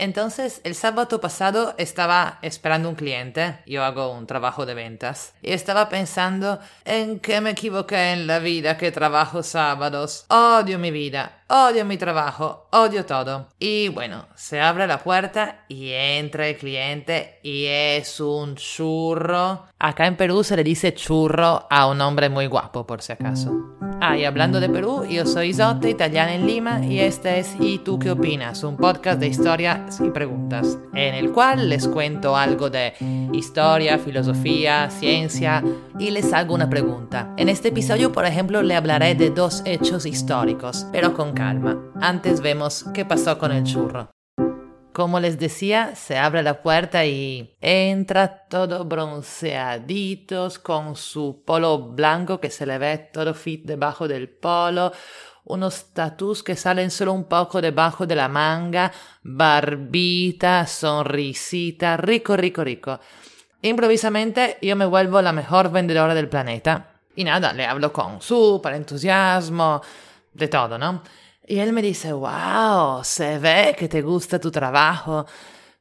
[0.00, 5.52] Entonces, el sábado pasado estaba esperando un cliente, yo hago un trabajo de ventas, y
[5.52, 10.24] estaba pensando en que me equivoqué en la vida que trabajo sábados.
[10.30, 13.48] Odio mi vida, odio mi trabajo, odio todo.
[13.58, 19.66] Y bueno, se abre la puerta y entra el cliente y es un churro.
[19.78, 23.76] Acá en Perú se le dice churro a un hombre muy guapo, por si acaso.
[24.02, 27.78] Ah, y hablando de Perú, yo soy Isotte, italiana en Lima, y este es ¿Y
[27.78, 28.62] tú qué opinas?
[28.62, 32.94] Un podcast de historias y preguntas, en el cual les cuento algo de
[33.32, 35.62] historia, filosofía, ciencia,
[35.98, 37.34] y les hago una pregunta.
[37.36, 41.78] En este episodio, por ejemplo, le hablaré de dos hechos históricos, pero con calma.
[42.02, 44.10] Antes vemos qué pasó con el churro.
[44.92, 52.40] Como les decía, se abre la puerta y entra todo bronceaditos con su polo blanco
[52.40, 54.92] que se le ve todo fit debajo del polo,
[55.44, 62.62] unos tatus que salen solo un poco debajo de la manga, barbita, sonrisita, rico, rico,
[62.62, 63.00] rico.
[63.62, 66.96] Improvisamente yo me vuelvo la mejor vendedora del planeta.
[67.16, 69.80] Y nada, le hablo con súper entusiasmo,
[70.32, 71.02] de todo, ¿no?
[71.50, 75.26] Y él me dice, wow, se ve que te gusta tu trabajo.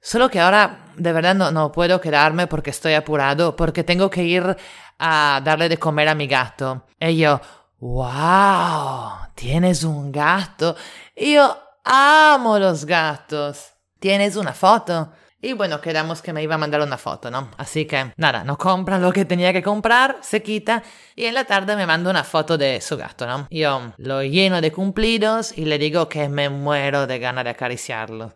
[0.00, 4.24] Solo que ahora de verdad no, no puedo quedarme porque estoy apurado, porque tengo que
[4.24, 4.56] ir
[4.98, 6.86] a darle de comer a mi gato.
[6.98, 7.38] Y yo,
[7.80, 10.74] wow, tienes un gato.
[11.14, 13.74] Yo amo los gatos.
[14.00, 15.12] ¿Tienes una foto?
[15.40, 17.50] Y bueno, quedamos que me iba a mandar una foto, ¿no?
[17.58, 20.82] Así que nada, no compra lo que tenía que comprar, se quita
[21.14, 23.46] y en la tarde me manda una foto de su gato, ¿no?
[23.50, 28.34] Yo lo lleno de cumplidos y le digo que me muero de ganas de acariciarlo.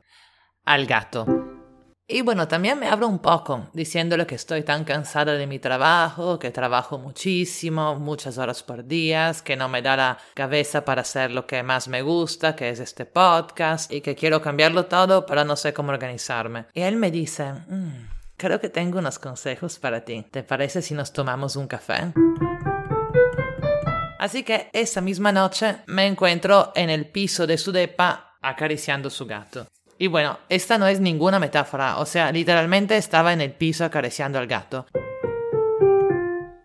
[0.64, 1.51] Al gato.
[2.08, 6.38] Y bueno, también me hablo un poco, diciéndole que estoy tan cansada de mi trabajo,
[6.38, 11.30] que trabajo muchísimo, muchas horas por día, que no me da la cabeza para hacer
[11.30, 15.44] lo que más me gusta, que es este podcast, y que quiero cambiarlo todo, pero
[15.44, 16.66] no sé cómo organizarme.
[16.74, 20.26] Y él me dice, mm, creo que tengo unos consejos para ti.
[20.30, 22.12] ¿Te parece si nos tomamos un café?
[24.18, 29.24] Así que esa misma noche me encuentro en el piso de su depa acariciando su
[29.26, 29.66] gato.
[30.02, 34.36] Y bueno, esta no es ninguna metáfora, o sea, literalmente estaba en el piso acariciando
[34.36, 34.84] al gato.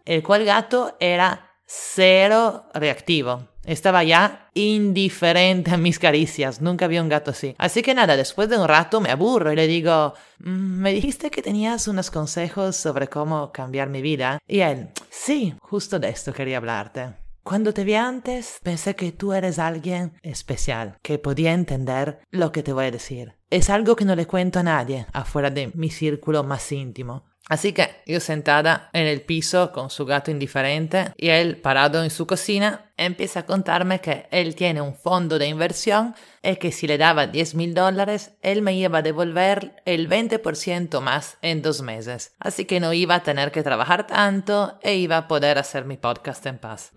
[0.03, 3.49] El cual gato era cero reactivo.
[3.63, 7.53] Estaba ya indiferente a mis caricias, nunca vi un gato así.
[7.59, 11.29] Así que nada, después de un rato me aburro y le digo, mm, me dijiste
[11.29, 14.39] que tenías unos consejos sobre cómo cambiar mi vida.
[14.47, 17.26] Y él, sí, justo de esto quería hablarte.
[17.47, 22.61] Cuando te vi antes, pensé que tú eres alguien especial, que podía entender lo que
[22.61, 23.35] te voy a decir.
[23.49, 27.23] Es algo que no le cuento a nadie afuera de mi círculo más íntimo.
[27.47, 32.09] Así que yo sentada en el piso con su gato indiferente y él parado en
[32.09, 36.85] su cocina, empieza a contarme que él tiene un fondo de inversión y que si
[36.85, 41.81] le daba 10 mil dólares, él me iba a devolver el 20% más en dos
[41.81, 42.35] meses.
[42.39, 45.95] Así que no iba a tener que trabajar tanto e iba a poder hacer mi
[45.95, 46.91] podcast en paz.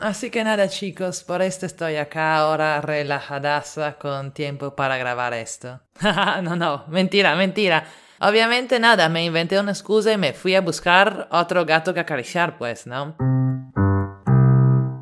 [0.00, 5.80] Así que nada chicos, por esto estoy acá ahora relajadaza con tiempo para grabar esto.
[6.42, 7.84] no, no, mentira, mentira.
[8.20, 12.58] Obviamente nada, me inventé una excusa y me fui a buscar otro gato que acariciar,
[12.58, 13.16] pues, ¿no?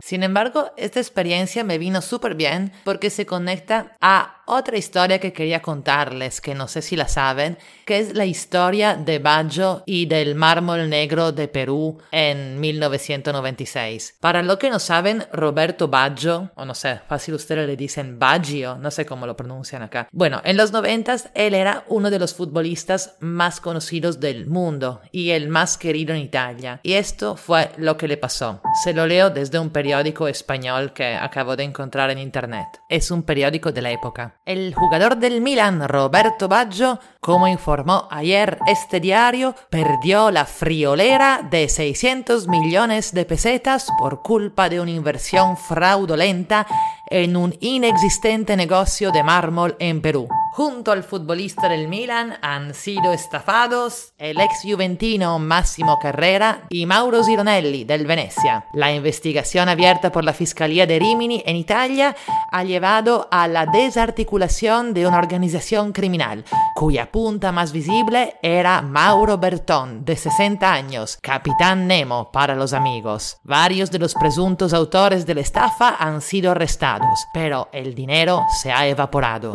[0.06, 5.32] Sin embargo, esta experiencia me vino súper bien porque se conecta a otra historia que
[5.32, 10.06] quería contarles, que no sé si la saben, que es la historia de Baggio y
[10.06, 14.14] del mármol negro de Perú en 1996.
[14.20, 18.76] Para lo que no saben, Roberto Baggio, o no sé, fácil ustedes le dicen Baggio,
[18.76, 20.08] no sé cómo lo pronuncian acá.
[20.12, 25.30] Bueno, en los 90 él era uno de los futbolistas más conocidos del mundo y
[25.30, 26.78] el más querido en Italia.
[26.84, 28.62] Y esto fue lo que le pasó.
[28.84, 32.66] Se lo leo desde un periódico español que acabo de encontrar en internet.
[32.90, 34.34] Es un periódico de la época.
[34.44, 41.68] El jugador del Milan, Roberto Baggio, como informó ayer este diario, perdió la friolera de
[41.68, 46.68] 600 millones de pesetas por culpa de una inversión fraudulenta
[47.08, 50.28] en un inexistente negocio de mármol en Perú.
[50.52, 57.22] Junto al futbolista del Milan han sido estafados el ex juventino Massimo Carrera y Mauro
[57.22, 58.64] Zironelli del Venecia.
[58.72, 62.16] La investigación abierta por la Fiscalía de Rimini en Italia
[62.50, 66.44] ha llevado a la desarticulación de una organización criminal,
[66.74, 73.38] cuya punta más visible era Mauro Bertón, de 60 años, capitán Nemo para los amigos.
[73.42, 78.70] Varios de los presuntos autores de la estafa han sido arrestados, pero el dinero se
[78.70, 79.54] ha evaporado.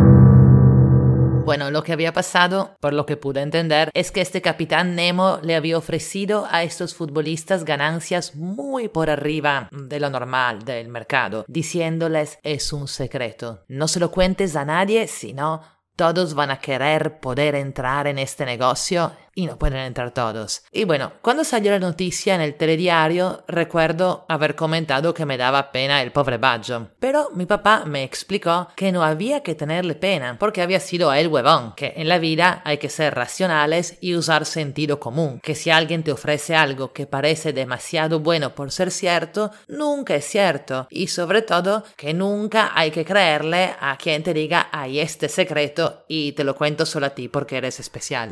[1.46, 5.38] Bueno, lo que había pasado, por lo que pude entender, es que este capitán Nemo
[5.44, 11.46] le había ofrecido a estos futbolistas ganancias muy por arriba de lo normal del mercado,
[11.48, 13.66] diciéndoles es un secreto.
[13.68, 15.62] No se lo cuentes a nadie, sino
[15.96, 20.64] todos van a querer poder entrar en este negocio y no pueden entrar todos.
[20.72, 25.72] Y bueno, cuando salió la noticia en el telediario, recuerdo haber comentado que me daba
[25.72, 26.90] pena el pobre Baggio.
[27.00, 31.28] Pero mi papá me explicó que no había que tenerle pena, porque había sido el
[31.28, 35.70] huevón, que en la vida hay que ser racionales y usar sentido común, que si
[35.70, 41.08] alguien te ofrece algo que parece demasiado bueno por ser cierto, nunca es cierto, y
[41.08, 46.34] sobre todo que nunca hay que creerle a quien te diga hay este secreto y
[46.34, 48.30] te lo cuento solo a ti porque eres especial.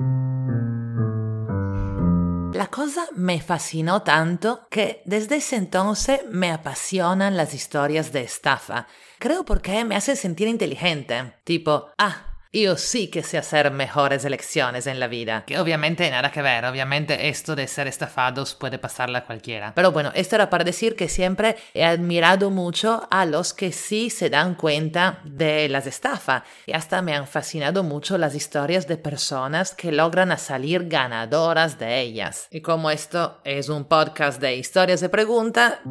[2.60, 8.86] La cosa me fascinó tanto que desde ese entonces me apasionan las historias de estafa.
[9.18, 11.36] Creo porque me hacen sentir inteligente.
[11.46, 15.44] Tipo, ah, yo sí que sé hacer mejores elecciones en la vida.
[15.46, 19.74] Que obviamente nada que ver, obviamente esto de ser estafados puede pasarle a cualquiera.
[19.76, 24.10] Pero bueno, esto era para decir que siempre he admirado mucho a los que sí
[24.10, 26.44] se dan cuenta de las estafas.
[26.66, 32.02] Y hasta me han fascinado mucho las historias de personas que logran salir ganadoras de
[32.02, 32.48] ellas.
[32.52, 35.82] Y como esto es un podcast de historias de pregunta,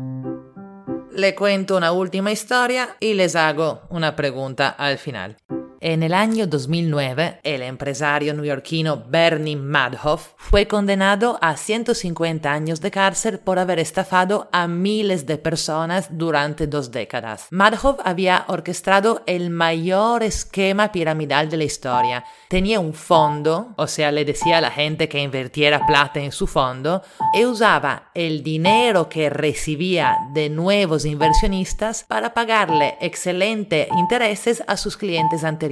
[1.12, 5.36] le cuento una última historia y les hago una pregunta al final.
[5.80, 12.90] En el año 2009, el empresario neoyorquino Bernie Madoff fue condenado a 150 años de
[12.90, 17.46] cárcel por haber estafado a miles de personas durante dos décadas.
[17.52, 22.24] Madoff había orquestado el mayor esquema piramidal de la historia.
[22.48, 26.48] Tenía un fondo, o sea, le decía a la gente que invirtiera plata en su
[26.48, 27.02] fondo,
[27.32, 34.96] y usaba el dinero que recibía de nuevos inversionistas para pagarle excelentes intereses a sus
[34.96, 35.67] clientes anteriores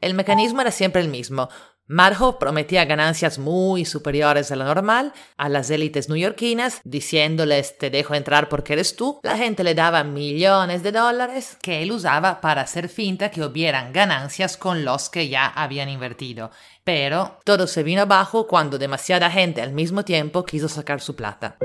[0.00, 1.48] el mecanismo era siempre el mismo.
[1.86, 8.14] Marjo prometía ganancias muy superiores a lo normal a las élites neoyorquinas, diciéndoles te dejo
[8.14, 9.18] entrar porque eres tú.
[9.24, 13.92] La gente le daba millones de dólares que él usaba para hacer finta que hubieran
[13.92, 16.52] ganancias con los que ya habían invertido.
[16.84, 21.56] Pero todo se vino abajo cuando demasiada gente al mismo tiempo quiso sacar su plata.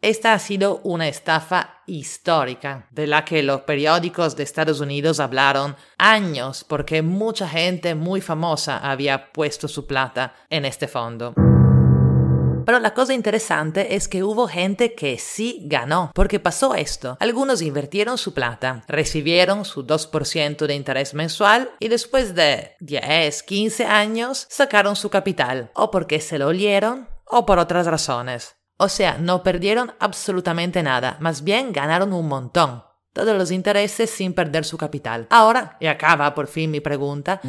[0.00, 5.76] Esta ha sido una estafa histórica de la que los periódicos de Estados Unidos hablaron
[5.98, 11.34] años porque mucha gente muy famosa había puesto su plata en este fondo.
[12.64, 17.16] Pero la cosa interesante es que hubo gente que sí ganó, porque pasó esto.
[17.20, 23.84] Algunos invirtieron su plata, recibieron su 2% de interés mensual y después de 10, 15
[23.84, 28.56] años sacaron su capital, o porque se lo olieron o por otras razones.
[28.76, 32.82] O sea, no perdieron absolutamente nada, más bien ganaron un montón.
[33.12, 35.28] Todos los intereses sin perder su capital.
[35.30, 37.40] Ahora, y acaba por fin mi pregunta,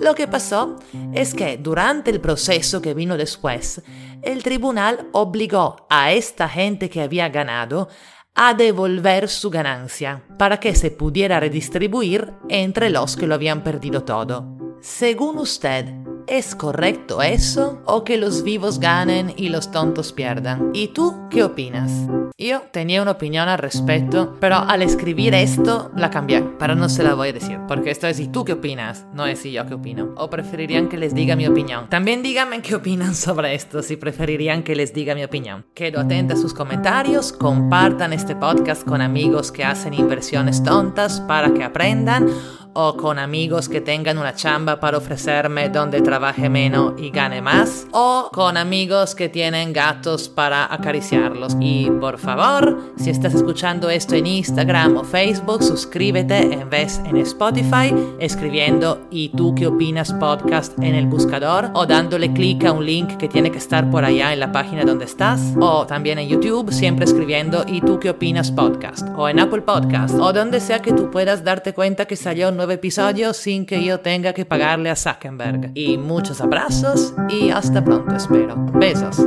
[0.00, 0.76] lo que pasó
[1.12, 3.82] es que durante el proceso que vino después,
[4.22, 7.88] el tribunal obligó a esta gente que había ganado
[8.34, 14.04] a devolver su ganancia para que se pudiera redistribuir entre los que lo habían perdido
[14.04, 14.56] todo.
[14.80, 15.84] Según usted,
[16.30, 20.70] ¿Es correcto eso o que los vivos ganen y los tontos pierdan?
[20.72, 21.90] ¿Y tú qué opinas?
[22.40, 27.02] Yo tenía una opinión al respecto, pero al escribir esto la cambié, pero no se
[27.02, 29.04] la voy a decir, porque esto es ¿y tú qué opinas?
[29.12, 30.14] No es ¿y yo qué opino?
[30.16, 31.90] O preferirían que les diga mi opinión.
[31.90, 35.66] También díganme qué opinan sobre esto, si preferirían que les diga mi opinión.
[35.74, 41.52] Quedo atenta a sus comentarios, compartan este podcast con amigos que hacen inversiones tontas para
[41.52, 42.30] que aprendan
[42.72, 47.86] o con amigos que tengan una chamba para ofrecerme donde trabaje menos y gane más,
[47.92, 51.56] o con amigos que tienen gatos para acariciarlos.
[51.60, 57.16] Y por favor, si estás escuchando esto en Instagram o Facebook, suscríbete en vez en
[57.16, 62.86] Spotify escribiendo y tú qué opinas podcast en el buscador o dándole clic a un
[62.86, 66.28] link que tiene que estar por allá en la página donde estás o también en
[66.28, 70.80] YouTube siempre escribiendo y tú qué opinas podcast o en Apple Podcast o donde sea
[70.80, 74.44] que tú puedas darte cuenta que salió un nuevo episodio sin que yo tenga que
[74.44, 75.72] pagarle a Zuckerberg.
[75.74, 78.54] Y muchos abrazos y hasta pronto espero.
[78.74, 79.20] Besos.